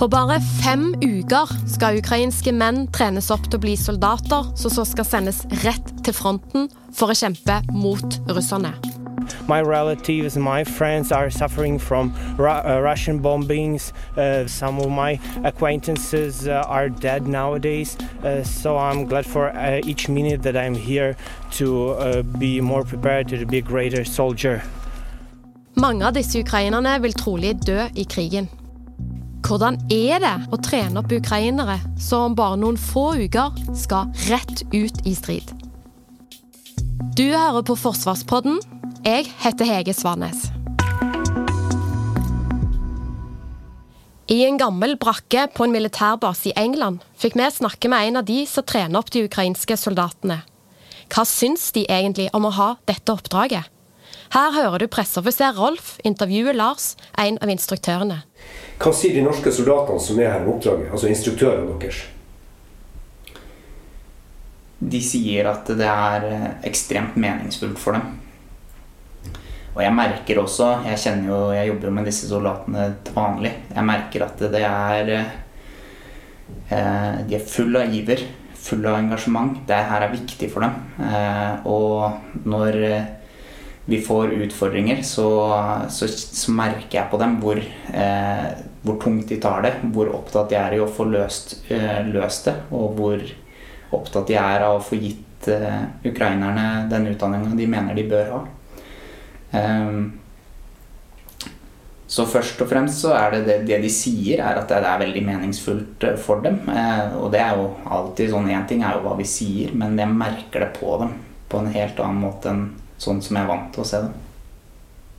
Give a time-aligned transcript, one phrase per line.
[0.00, 4.86] På bare fem uker skal ukrainske menn trenes opp til å bli soldater, som så
[4.88, 8.70] skal sendes rett til fronten for å kjempe mot russerne.
[9.44, 13.92] My relatives, my friends are suffering from uh, Russian bombings.
[14.16, 17.98] Uh, some of my acquaintances uh, are dead nowadays.
[18.24, 21.14] Uh, so I'm glad for uh, each minute that I'm here
[21.58, 24.62] to uh, be more prepared to be a greater soldier.
[25.76, 28.48] Mange av disse ukrainerne vil trolig dø i krigen.
[29.50, 34.60] Hvordan er det å trene opp ukrainere som om bare noen få uker skal rett
[34.70, 35.48] ut i strid?
[37.18, 38.60] Du hører på Forsvarspodden.
[39.02, 40.44] Jeg heter Hege Svanes.
[44.30, 48.30] I en gammel brakke på en militærbase i England fikk vi snakke med en av
[48.30, 50.44] de som trener opp de ukrainske soldatene.
[51.10, 53.66] Hva syns de egentlig om å ha dette oppdraget?
[54.30, 58.20] Her hører du presseoffiser Rolf intervjue Lars, en av instruktørene.
[58.78, 62.04] Hva sier de norske soldatene som er her med oppdraget, altså instruktørene deres?
[64.80, 68.14] De sier at det er eh, ekstremt meningsfullt for dem.
[69.70, 73.52] Og jeg merker også Jeg kjenner jo, jeg jobber jo med disse soldatene til vanlig.
[73.74, 75.30] Jeg merker at det er eh,
[77.26, 79.58] De er full av iver, full av engasjement.
[79.66, 80.74] Det her er viktig for dem.
[81.02, 83.08] Eh, og når eh,
[83.90, 85.28] vi får utfordringer, så,
[85.90, 88.44] så, så, merker jeg på dem hvor, eh,
[88.84, 89.72] hvor, tungt de tar det.
[89.90, 93.24] Hvor opptatt de er i å få løst, eh, løst det, og hvor
[93.98, 98.30] opptatt de er av å få gitt eh, ukrainerne den utdanninga de mener de bør
[98.36, 98.40] ha.
[99.50, 100.12] Um,
[102.10, 105.02] så først og fremst så er det, det, det de sier, er at det er
[105.02, 106.60] veldig meningsfullt eh, for dem.
[106.70, 109.98] Uh, og det er jo alltid sånn Én ting er jo hva vi sier, men
[109.98, 111.18] jeg merker det på dem
[111.50, 112.68] på en helt annen måte enn
[113.00, 114.18] sånn som jeg er vant til å se dem.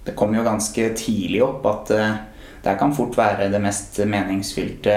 [0.05, 2.13] Det kom jo ganske tidlig opp at uh,
[2.61, 4.95] det kan fort være det mest meningsfylte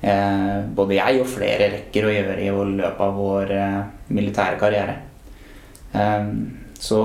[0.00, 3.78] eh, både jeg og flere rekker å gjøre i løpet av vår eh,
[4.14, 4.96] militære karriere.
[5.92, 6.32] Eh,
[6.78, 7.02] så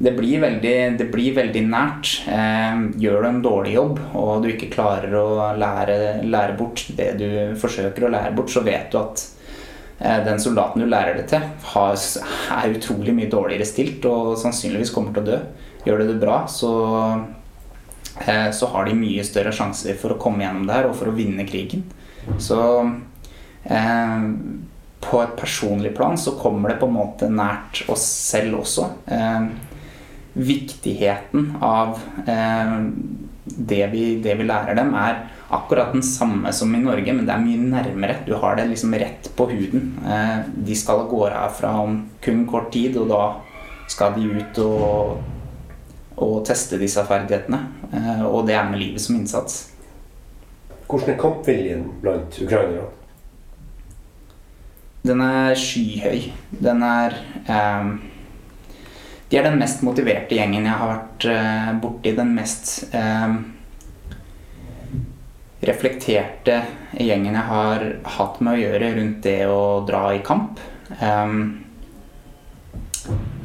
[0.00, 2.14] det blir, veldig, det blir veldig nært.
[2.26, 5.26] Eh, gjør du en dårlig jobb og du ikke klarer å
[5.60, 7.28] lære, lære bort det du
[7.60, 9.39] forsøker å lære bort, så vet du at eh,
[10.00, 15.26] den soldaten du lærer det til, er utrolig mye dårligere stilt og sannsynligvis kommer til
[15.26, 15.40] å dø.
[15.84, 16.70] Gjør du det bra, så
[18.18, 21.10] Eh, så har de mye større sjanser for å komme gjennom det her og for
[21.10, 21.86] å vinne krigen.
[22.42, 22.60] Så
[23.64, 24.26] eh,
[25.00, 28.90] på et personlig plan så kommer det på en måte nært oss selv også.
[29.08, 29.48] Eh,
[30.36, 31.96] viktigheten av
[32.26, 32.76] eh,
[33.44, 37.34] det, vi, det, vi, lærer dem, er akkurat den samme som i Norge, men det
[37.34, 38.20] er mye nærmere.
[38.26, 39.92] Du har det liksom rett på huden.
[40.06, 43.24] Eh, de skal av gårde herfra om kun kort tid, og da
[43.90, 45.20] skal de ut og
[46.20, 47.60] og teste disse ferdighetene.
[47.96, 49.70] Eh, og det er med livet som innsats.
[50.90, 52.88] Hvordan er kampviljen blant ukrainere?
[55.06, 56.26] Den er skyhøy.
[56.60, 57.16] Den er
[57.48, 57.92] eh,
[59.30, 62.12] De er den mest motiverte gjengen jeg har vært eh, borti.
[62.16, 63.36] Den mest eh,
[65.60, 66.62] reflekterte
[66.96, 70.60] gjengen jeg har hatt med å gjøre rundt det å dra i kamp.
[71.00, 71.42] Um,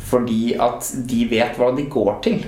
[0.06, 2.46] fordi at de vet hva de går til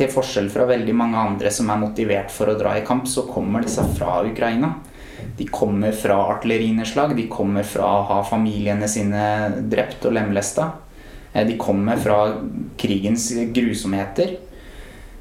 [0.00, 3.26] til forskjell fra veldig mange andre som er motivert for å dra i kamp, så
[3.28, 4.74] kommer disse fra Ukraina.
[5.36, 9.24] De kommer fra artillerinedslag, de kommer fra å ha familiene sine
[9.72, 10.70] drept og lemlesta.
[11.32, 12.20] Eh, de kommer fra
[12.80, 14.38] krigens grusomheter.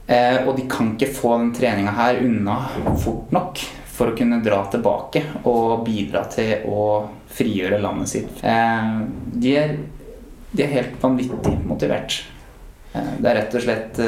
[0.09, 2.57] Eh, og de kan ikke få den treninga her unna
[2.97, 3.61] fort nok
[3.93, 6.85] for å kunne dra tilbake og bidra til å
[7.35, 8.41] frigjøre landet sitt.
[8.41, 8.89] Eh,
[9.35, 9.75] de er,
[10.51, 12.23] de er helt vanvittig motivert.
[12.89, 13.99] Det er rett og slett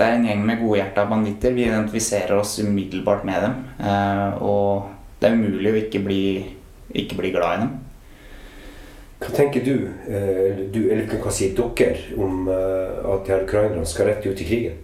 [0.00, 1.52] det er en gjeng med godhjerta banditter.
[1.52, 3.56] Vi identifiserer oss umiddelbart med dem.
[3.84, 4.88] Eh, og
[5.20, 6.24] det er umulig å ikke bli,
[7.02, 7.74] ikke bli glad i dem.
[9.20, 9.74] Hva tenker du,
[10.08, 14.40] eh, du eller hva sier dere, om eh, at de her ukrainerne skal rett ut
[14.40, 14.78] i krigen?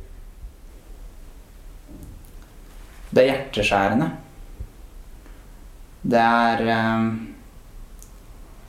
[3.16, 4.10] Det er hjerteskjærende.
[6.06, 7.14] Det er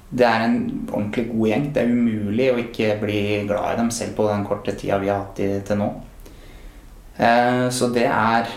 [0.10, 1.66] Det er en ordentlig god gjeng.
[1.76, 5.10] Det er umulig å ikke bli glad i dem, selv på den korte tida vi
[5.12, 5.90] har hatt de til nå.
[7.18, 8.48] Eh, så det er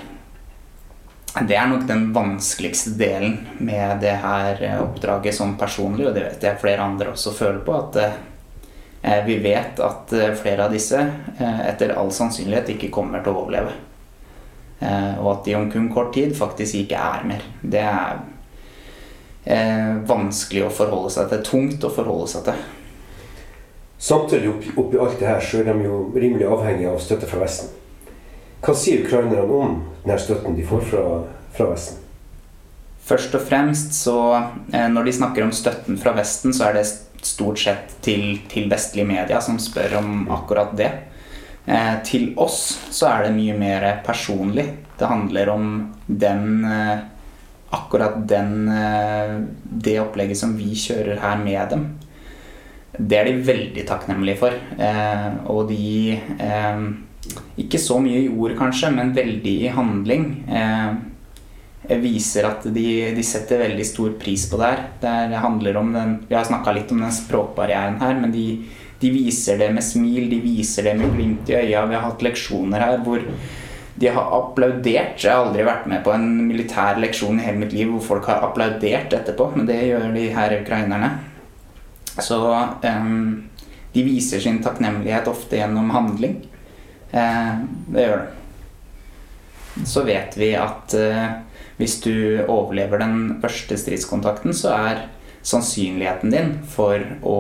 [1.39, 6.47] det er nok den vanskeligste delen med det her oppdraget sånn personlig, og det vet
[6.49, 7.77] jeg flere andre også føler på.
[7.77, 13.23] At eh, vi vet at eh, flere av disse eh, etter all sannsynlighet ikke kommer
[13.23, 13.77] til å overleve.
[14.81, 17.43] Eh, og at de om kun kort tid faktisk ikke er mer.
[17.61, 18.21] Det er
[19.45, 21.43] eh, vanskelig å forholde seg til.
[21.45, 22.63] Tungt å forholde seg til.
[24.01, 27.43] Samtidig oppi, oppi alt det her, så er de jo rimelig avhengige av støtte fra
[27.43, 27.69] Vesten.
[28.65, 31.05] Hva sier ukrainerne om denne støtten de får fra,
[31.57, 32.01] fra Vesten?
[33.11, 34.17] Først og fremst så
[34.73, 36.89] eh, Når de snakker om støtten fra Vesten, så er det
[37.21, 40.89] stort sett til, til vestlige media som spør om akkurat det.
[41.67, 42.61] Eh, til oss
[42.91, 44.67] så er det mye mer personlig.
[44.99, 45.73] Det handler om
[46.07, 46.99] den eh,
[47.71, 51.85] Akkurat den eh, Det opplegget som vi kjører her med dem.
[52.99, 54.57] Det er de veldig takknemlige for.
[54.57, 56.83] Eh, og de eh,
[57.63, 60.27] Ikke så mye i ord, kanskje, men veldig i handling.
[60.51, 60.91] Eh,
[62.01, 62.87] viser at de,
[63.17, 64.83] de, setter veldig stor pris på det her.
[65.01, 68.45] Det handler om den, Vi har snakka litt om den språkbarrieren her, men de,
[69.01, 71.87] de, viser det med smil, de viser det med glimt i øya.
[71.89, 73.25] Vi har hatt leksjoner her hvor
[74.01, 75.21] de har applaudert.
[75.21, 78.31] Jeg har aldri vært med på en militær leksjon i hele mitt liv hvor folk
[78.31, 81.11] har applaudert etterpå, men det gjør de her ukrainerne.
[82.21, 83.51] Så um,
[83.93, 86.41] de viser sin takknemlighet ofte gjennom handling.
[87.13, 88.37] Uh, det gjør det.
[89.87, 91.29] Så vet vi at uh,
[91.81, 92.15] hvis du
[92.47, 95.05] overlever den første stridskontakten, så er
[95.47, 97.39] sannsynligheten din for å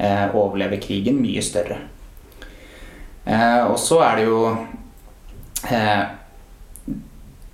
[0.00, 1.76] overleve krigen mye større.
[3.68, 4.38] og så er det jo
[5.68, 6.02] Eh,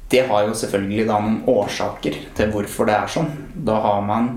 [0.09, 3.33] det har jo selvfølgelig da noen årsaker til hvorfor det er sånn.
[3.67, 4.31] Da har man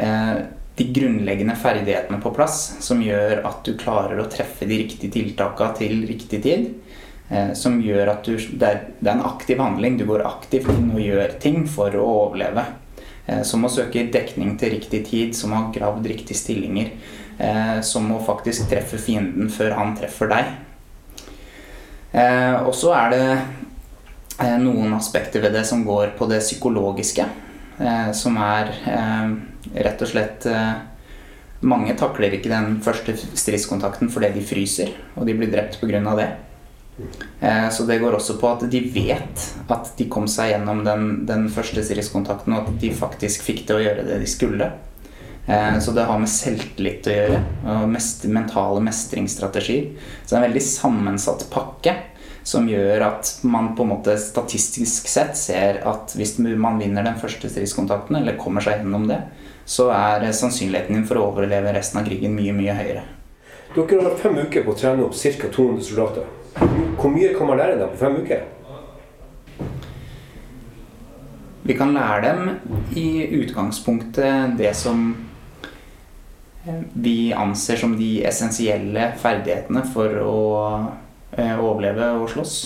[0.00, 0.36] eh,
[0.78, 5.76] de grunnleggende ferdighetene på plass som gjør at du klarer å treffe de riktige tiltakene
[5.76, 6.70] til riktig tid.
[7.28, 10.00] Eh, som gjør at du det er, en aktiv handling.
[10.00, 12.64] Du går aktivt inn og gjør ting for å overleve.
[13.26, 16.94] Eh, som å søke dekning til riktig tid, som har gravd riktige stillinger.
[17.40, 20.48] Eh, som å faktisk treffe fienden før han treffer deg.
[22.12, 27.28] Eh, og så er det eh, noen aspekter ved det som går på det psykologiske.
[28.12, 28.68] Som er
[29.72, 30.44] rett og slett
[31.64, 36.02] Mange takler ikke den første stridskontakten fordi de fryser, og de blir drept pga.
[36.18, 36.28] det.
[37.72, 41.48] Så det går også på at de vet at de kom seg gjennom den, den
[41.48, 44.68] første stridskontakten, og at de faktisk fikk til å gjøre det de skulle.
[45.46, 47.38] Så det har med selvtillit å gjøre,
[47.72, 49.88] og mest, mentale mestringsstrategier.
[50.22, 51.96] Så det er en veldig sammensatt pakke
[52.46, 57.18] som gjør at man på en måte statistisk sett ser at hvis man vinner den
[57.20, 59.20] første stridskontakten, eller kommer seg gjennom det,
[59.68, 63.04] så er sannsynligheten din for å overleve resten av krigen mye, mye høyere.
[63.74, 65.50] Dere har fem uker på å trene opp ca.
[65.50, 66.24] 200 soldater.
[66.98, 68.40] Hvor mye kan man lære dem på fem uker?
[71.62, 72.40] Vi kan lære dem
[72.98, 75.12] i utgangspunktet det som
[76.92, 80.40] vi anser som de essensielle ferdighetene for å
[81.30, 82.56] Eh, overleve og slåss.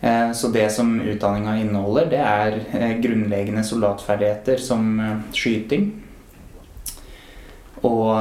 [0.00, 5.00] Eh, så det som utdanninga inneholder, det er eh, grunnleggende soldatferdigheter som
[5.32, 5.88] skyting.
[7.86, 8.12] Og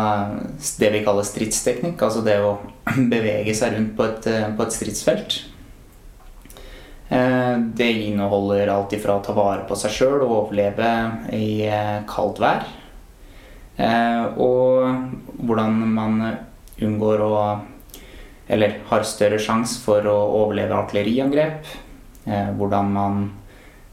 [0.79, 2.55] det vi kaller stridsteknikk, altså det å
[3.13, 5.39] bevege seg rundt på et, på et stridsfelt.
[7.07, 10.89] Det inneholder alt ifra å ta vare på seg sjøl og overleve
[11.33, 11.63] i
[12.09, 12.67] kaldt vær.
[13.77, 16.21] Og hvordan man
[16.81, 17.33] unngår å
[18.47, 21.67] eller har større sjanse for å overleve artilleriangrep.
[22.27, 23.23] Eh, hvordan man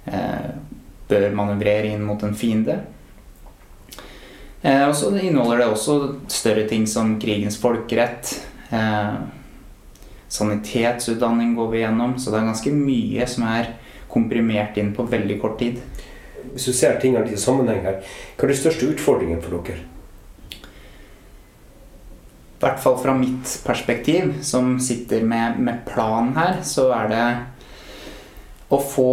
[0.06, 0.50] eh,
[1.10, 2.78] bør manøvrere inn mot en fiende.
[4.62, 5.96] Eh, og så inneholder det også
[6.32, 8.30] større ting som krigens folkerett.
[8.70, 9.16] Eh,
[10.34, 13.74] sanitetsutdanning går vi gjennom, så det er ganske mye som er
[14.10, 15.82] komprimert inn på veldig kort tid.
[16.52, 18.00] Hvis du ser tingene i sammenheng her,
[18.36, 19.82] hva er de største utfordringene for dere?
[22.64, 27.24] i hvert fall fra mitt perspektiv, som sitter med, med planen her, så er det
[28.72, 29.10] å få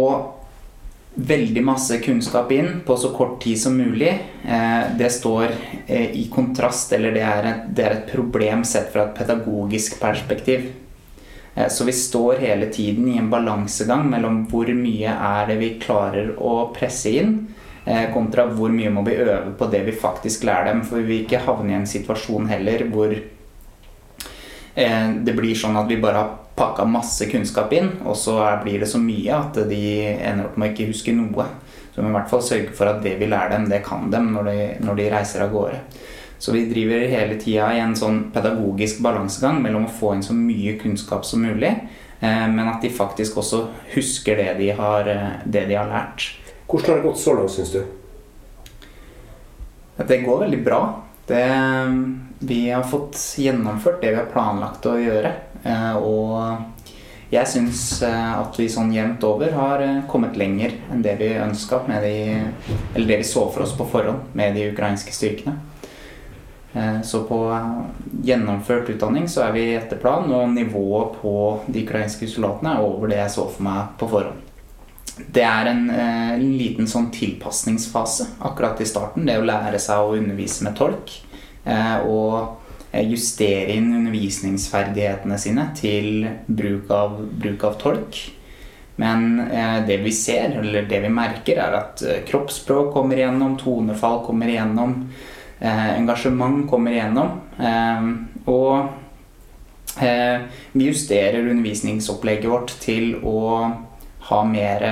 [1.14, 4.14] veldig masse kunnskap inn på så kort tid som mulig.
[4.48, 5.50] Eh, det står
[5.86, 10.00] eh, i kontrast, eller det er, et, det er, et, problem sett fra et pedagogisk
[10.00, 10.70] perspektiv.
[11.54, 15.74] Eh, så vi står hele tiden i en balansegang mellom hvor mye er det vi
[15.82, 17.36] klarer å presse inn,
[18.14, 20.84] kontra hvor mye må vi øve på det vi faktisk lærer dem.
[20.86, 23.16] For vi vil ikke havne i en situasjon heller hvor
[24.74, 28.80] Eh, det blir sånn at vi bare har pakka masse kunnskap inn, og så blir
[28.80, 29.82] det så mye at de
[30.14, 31.46] ender opp med å ikke huske noe.
[31.92, 34.08] Så vi må i hvert fall sørge for at det vi lærer dem, det kan
[34.12, 35.82] dem når de, når de reiser av gårde.
[36.42, 40.34] Så vi driver hele tida i en sånn pedagogisk balansegang mellom å få inn så
[40.34, 41.70] mye kunnskap som mulig,
[42.18, 43.60] men at de faktisk også
[43.92, 45.06] husker det de har,
[45.46, 46.32] det de har lært.
[46.66, 47.80] Hvordan har det gått så langt, syns du?
[50.02, 50.82] Det går veldig bra.
[51.30, 51.46] Det,
[52.42, 55.34] vi har fått gjennomført det vi har planlagt å gjøre.
[56.02, 61.84] Og jeg syns at vi sånn jevnt over har kommet lenger enn det vi ønska,
[61.86, 65.70] eller det vi så for oss på forhånd med de ukrainske styrkene.
[66.72, 67.58] Eh, så på
[68.24, 71.34] gjennomført utdanning så er vi etter planen, og nivået på
[71.66, 74.48] de ukrainske soldatene er over det jeg så for meg på forhånd.
[75.12, 79.26] Det er en, eh, en liten sånn tilpasningsfase akkurat i starten.
[79.26, 81.12] Det å lære seg å undervise med tolk.
[81.64, 82.58] Eh, og
[82.92, 88.18] justere inn undervisningsferdighetene sine til bruk av, bruk av tolk.
[88.96, 89.48] Men
[89.86, 95.08] det vi ser, eller det vi merker, er at kroppsspråk kommer igjennom, tonefall kommer igjennom.
[95.62, 97.28] Eh, engasjement kommer igjennom.
[97.58, 98.06] Eh,
[98.50, 100.40] og eh,
[100.72, 103.70] vi justerer undervisningsopplegget vårt til å
[104.22, 104.82] ha mer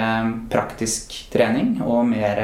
[0.51, 2.41] praktisk trening og mer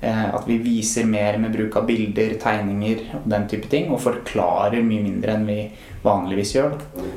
[0.00, 3.88] at vi viser mer med bruk av bilder, tegninger og den type ting.
[3.92, 5.62] Og forklarer mye mindre enn vi
[6.04, 6.76] vanligvis gjør.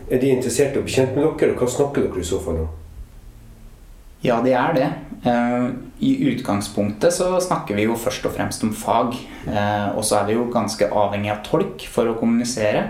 [0.09, 2.71] Er de interessert og bekjent med dere, og hva snakker dere i så fall om?
[4.23, 4.87] Ja, de er det.
[5.23, 5.65] Eh,
[5.99, 9.17] I utgangspunktet så snakker vi jo først og fremst om fag.
[9.47, 12.85] Eh, og så er vi jo ganske avhengig av tolk for å kommunisere.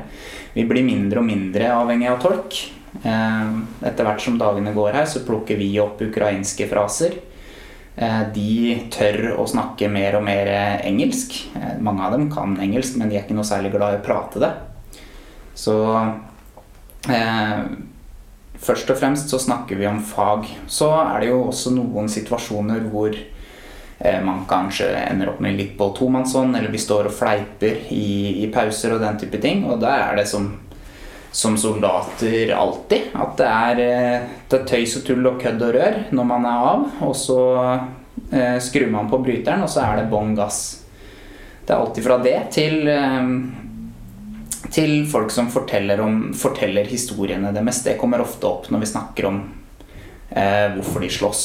[0.53, 2.59] Vi blir mindre og mindre avhengig av tolk.
[3.01, 3.53] Eh,
[3.89, 7.21] etter hvert som dagene går her, så plukker vi opp ukrainske fraser.
[8.33, 10.47] De tør å snakke mer og mer
[10.81, 11.35] engelsk.
[11.85, 14.41] Mange av dem kan engelsk, men de er ikke noe særlig glad i å prate
[14.41, 14.49] det.
[15.53, 15.75] Så
[18.63, 20.48] Først og fremst så snakker vi om fag.
[20.72, 25.74] Så er det jo også noen situasjoner hvor eh, man kanskje ender opp med litt
[25.79, 29.65] på tomannshånd, eller vi står og fleiper i, i, pauser og den type ting.
[29.67, 30.48] Og da er det som,
[31.32, 33.12] som soldater alltid.
[33.20, 36.48] At det er, eh, det er tøys og tull og kødd og rør når man
[36.48, 36.88] er av.
[37.10, 40.63] Og så eh, skrur man på bryteren, og så er det bånn gass.
[41.63, 43.27] Det er alltid fra det til eh,
[44.72, 47.84] til folk som forteller, om, forteller historiene deres.
[47.84, 49.41] Det kommer ofte opp når vi snakker om
[50.29, 51.43] eh, hvorfor de slåss.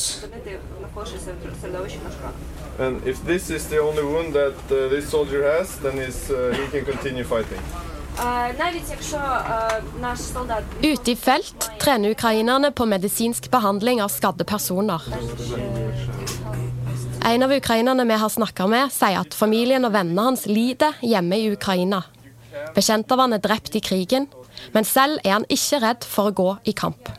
[2.79, 6.55] And if this is the only wound that uh, this soldier has, then he's, uh,
[6.55, 7.59] he can continue fighting.
[10.83, 15.03] Ute i felt trener ukrainerne på medisinsk behandling av skadde personer.
[17.25, 21.39] En av ukrainerne vi har snakka med, sier at familien og vennene hans lider hjemme
[21.39, 22.03] i Ukraina.
[22.77, 24.29] Bekjent av han er drept i krigen,
[24.75, 27.11] men selv er han ikke redd for å gå i kamp.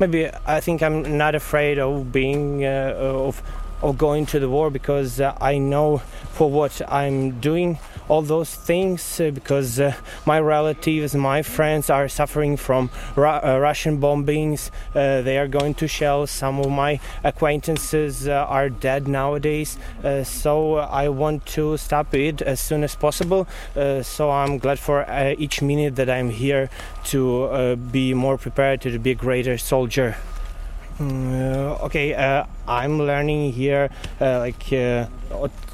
[0.00, 3.42] Maybe I think I'm not afraid of being uh, of,
[3.80, 5.54] of going to the war because uh, I.
[8.08, 9.94] all those things uh, because uh,
[10.26, 14.70] my relatives, my friends are suffering from Ru uh, Russian bombings.
[14.94, 16.26] Uh, they are going to shell.
[16.26, 19.78] Some of my acquaintances uh, are dead nowadays.
[20.02, 23.46] Uh, so I want to stop it as soon as possible.
[24.02, 25.04] so I'm glad for
[25.38, 26.68] each minute that I'm here
[27.04, 30.16] to be more prepared to be a greater soldier.
[30.99, 33.89] Mm, okay, uh, I'm learning here
[34.19, 35.07] uh, like uh,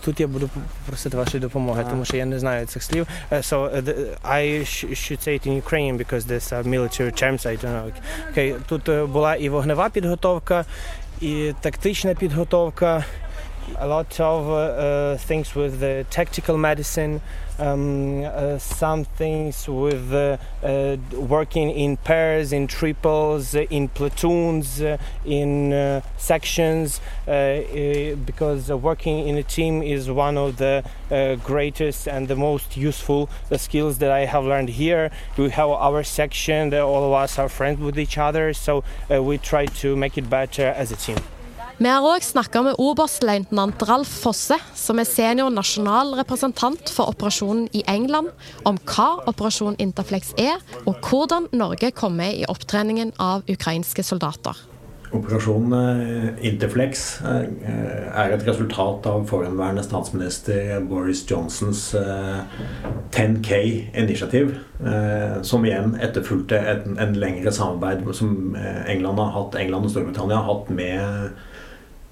[0.05, 0.50] Тут я буду
[0.86, 3.08] просити вашої допомоги, тому що я не знаю цих слів.
[3.32, 4.63] So the, I
[4.94, 7.91] should say it in Ukrainian because there's a military terms, I don't know.
[8.32, 10.65] Okay, тут була і вогнева підготовка,
[11.22, 13.05] і тактична підготовка,
[13.79, 17.20] a lot of uh, things with the tactical medicine,
[17.61, 24.81] um, uh, some things with uh, uh working in pairs, in triples, uh, in platoons,
[24.81, 30.83] uh, in sections, because working in a team is one of the
[31.45, 35.11] greatest and the most useful skills that I have learned here.
[35.37, 39.67] We have our section, all of us are friends with each other, so we try
[39.67, 41.19] to make it better as a team.
[41.80, 47.70] Vi har òg snakka med oberstløytnant Ralf Fosse, som er senior nasjonal representant for operasjonen
[47.72, 48.28] i England,
[48.68, 54.52] om hva Operasjon Interflex er, og hvordan Norge kom med i opptreningen av ukrainske soldater.
[55.16, 57.49] Operasjonen eh, Interflex eh,
[58.12, 64.52] er et resultat av forhenværende statsminister Boris Johnsons 10K-initiativ,
[64.84, 68.52] eh, som igjen etterfulgte en lengre samarbeid som
[68.84, 71.32] England, har hatt, England og Storbritannia har hatt med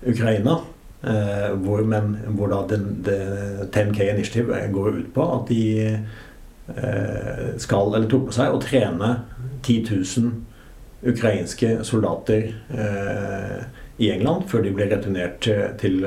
[0.07, 0.61] Ukraina.
[1.03, 3.19] Eh, hvor, men hvor da den, det
[3.71, 9.13] 10K Initiative går ut på at de eh, skal, eller tok på seg, å trene
[9.63, 13.61] 10 000 ukrainske soldater eh,
[14.03, 15.47] i England før de ble returnert
[15.79, 16.03] til,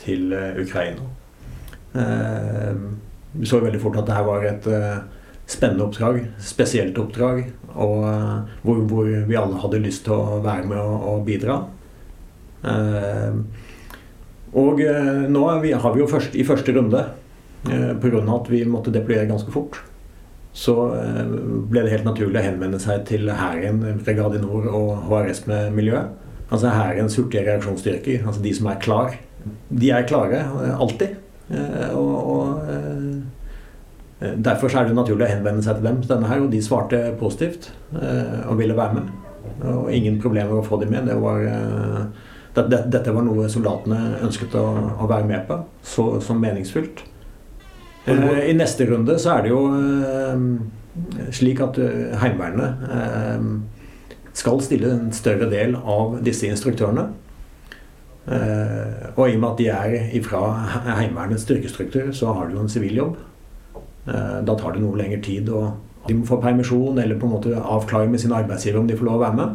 [0.00, 1.04] til Ukraina.
[3.34, 4.66] Vi så veldig fort at det her var et
[5.48, 7.46] spennende oppdrag, spesielt oppdrag.
[7.74, 8.04] og
[8.62, 11.62] hvor, hvor, vi alle hadde lyst til å være med og, og bidra.
[12.64, 13.62] Eh,
[14.54, 17.02] og eh, nå vi, har vi jo først, i første runde,
[17.66, 18.22] eh, pga.
[18.36, 19.80] at vi måtte deployere ganske fort,
[20.54, 21.24] så eh,
[21.70, 26.12] ble det helt naturlig å henvende seg til Hæren, Brigade Nord og HRS med miljøet.
[26.52, 29.16] Altså Hærens hurtige reaksjonsstyrker, altså de som er klar.
[29.74, 30.44] De er klare
[30.78, 31.16] alltid.
[31.96, 32.60] Og, og
[34.20, 37.72] Derfor er det naturlig å henvende seg til dem, denne her, og de svarte positivt
[37.96, 39.10] og ville være med.
[39.72, 41.08] Og ingen problemer å få dem med.
[41.10, 41.42] Det var
[42.54, 44.64] dette var noe soldatene ønsket å,
[45.02, 47.02] å være med på, så, som meningsfylt.
[48.06, 52.72] Eh, I neste runde så er det jo eh, slik at eh, Heimevernet
[54.34, 57.06] skal stille en større del av disse instruktørene.
[58.24, 60.40] Og i og med at de er fra
[60.96, 63.18] Heimevernets styrkestruktur, så har de jo en sivil jobb.
[64.08, 67.52] Da tar det noe lengre tid, og de må få permisjon eller på en måte
[67.54, 69.54] avklare med sin arbeidsgiver om de får lov å være med.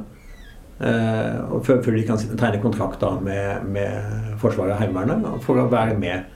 [0.79, 5.67] Uh, før, før, de kan tegne kontrakt da, med, med Forsvaret og Heimevernet for å
[5.71, 6.29] være med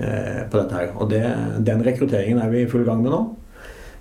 [0.00, 0.74] uh, på dette.
[0.74, 0.88] her.
[0.96, 1.22] Og det,
[1.66, 3.22] Den rekrutteringen er vi i full gang med nå.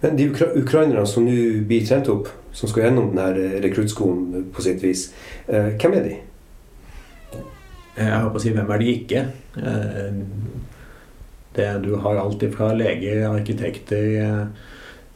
[0.01, 1.35] Men De ukra ukrainerne som nå
[1.69, 5.07] blir trent opp, som skal gjennom denne rekruttskolen på sitt vis,
[5.47, 6.17] hvem er de?
[7.95, 9.21] Jeg håper å si hvem er de ikke?
[11.55, 14.49] Det, du har alt fra leger, arkitekter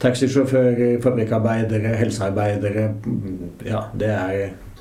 [0.00, 2.86] Taxisjåfører, fabrikkarbeidere, helsearbeidere
[3.66, 4.36] Ja, det er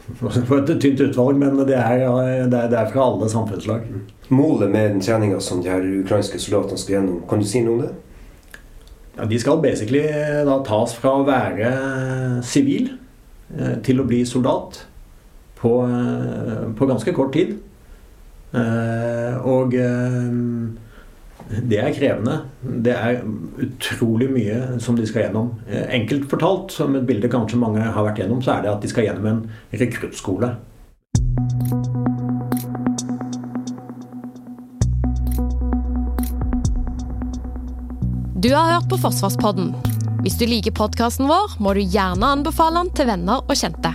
[0.57, 2.05] et tynt utvalg, men det er,
[2.49, 3.83] det er, fra alle samfunnslag.
[4.29, 7.75] Målet med den treninga som de her ukrainske soldatene skal gjennom, kan du si noe
[7.75, 7.91] om det?
[9.19, 10.01] Ja, de skal basically
[10.47, 11.71] da tas fra å være
[12.47, 12.93] sivil
[13.57, 14.85] eh, til å bli soldat
[15.59, 17.57] på, eh, på ganske kort tid.
[18.55, 19.75] Eh, og
[21.49, 22.35] det er krevende.
[22.61, 23.23] Det er
[23.63, 25.55] utrolig mye som de skal gjennom.
[25.67, 28.83] Eh, enkelt fortalt, som et bilde kanskje mange har vært gjennom, så er det at
[28.85, 29.41] de skal gjennom en
[29.73, 30.53] rekruttskole.
[38.39, 39.73] Du har hørt på Forsvarspodden.
[40.21, 43.91] Hvis du liker podkasten vår, må du gjerne anbefale den til venner og kjente.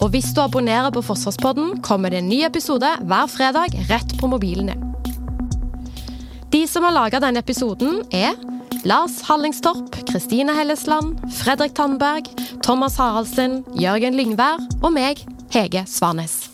[0.00, 4.28] Og hvis du abonnerer på Forsvarspodden, kommer det en ny episode hver fredag rett på
[4.32, 4.89] mobilen din.
[6.60, 8.34] De som har laga denne episoden, er
[8.84, 12.28] Lars Hallingstorp, Kristine Hellesland, Fredrik Tandberg,
[12.60, 15.24] Thomas Haraldsen, Jørgen Lyngvær og meg,
[15.56, 16.49] Hege Svanes.